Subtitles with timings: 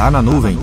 [0.00, 0.56] Tá na nuvem.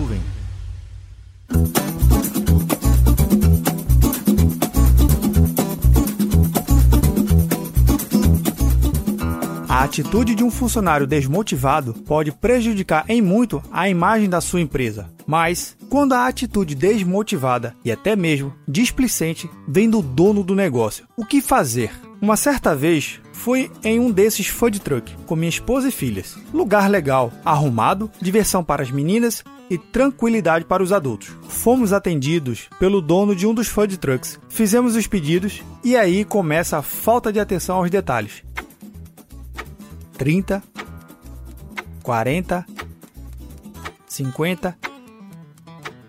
[9.69, 15.07] A atitude de um funcionário desmotivado pode prejudicar em muito a imagem da sua empresa.
[15.27, 21.23] Mas, quando a atitude desmotivada e até mesmo displicente vem do dono do negócio, o
[21.23, 22.06] que fazer?
[22.19, 26.35] Uma certa vez fui em um desses food truck com minha esposa e filhas.
[26.51, 31.35] Lugar legal, arrumado, diversão para as meninas e tranquilidade para os adultos.
[31.47, 34.39] Fomos atendidos pelo dono de um dos food trucks.
[34.49, 38.43] Fizemos os pedidos e aí começa a falta de atenção aos detalhes.
[40.17, 40.63] 30,
[42.01, 42.65] 40,
[44.07, 44.77] 50,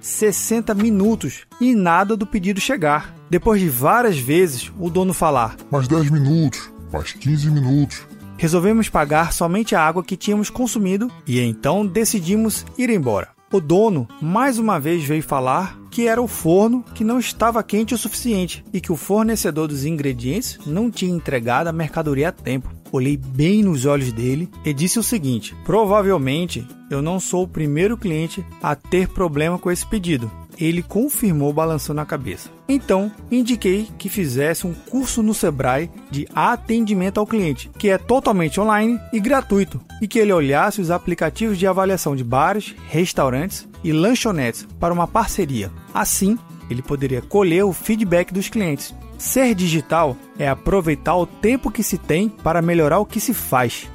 [0.01, 3.18] 60 minutos e nada do pedido chegar.
[3.31, 8.07] Depois de várias vezes o dono falar: Mais 10 minutos, mais 15 minutos.
[8.39, 13.31] Resolvemos pagar somente a água que tínhamos consumido e então decidimos ir embora.
[13.53, 17.95] O dono mais uma vez veio falar que era o forno que não estava quente
[17.95, 22.78] o suficiente e que o fornecedor dos ingredientes não tinha entregado a mercadoria a tempo.
[22.91, 27.97] Olhei bem nos olhos dele e disse o seguinte: provavelmente eu não sou o primeiro
[27.97, 30.31] cliente a ter problema com esse pedido.
[30.59, 32.51] Ele confirmou balançando a cabeça.
[32.69, 38.61] Então, indiquei que fizesse um curso no Sebrae de atendimento ao cliente, que é totalmente
[38.61, 43.93] online e gratuito, e que ele olhasse os aplicativos de avaliação de bares, restaurantes e
[43.93, 45.71] lanchonetes para uma parceria.
[45.95, 46.37] Assim,
[46.69, 48.93] ele poderia colher o feedback dos clientes.
[49.19, 53.91] Ser digital é aproveitar o tempo que se tem para melhorar o que se faz.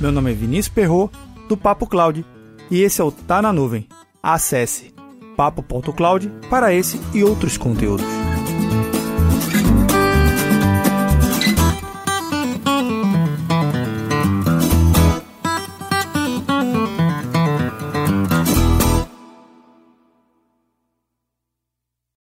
[0.00, 1.10] Meu nome é Vinícius Perro
[1.48, 2.24] do Papo Cloud,
[2.70, 3.88] e esse é o Tá na Nuvem.
[4.22, 4.94] Acesse
[5.36, 8.06] papo.cloud para esse e outros conteúdos.